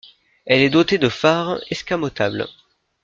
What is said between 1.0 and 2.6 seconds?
phares escamotables.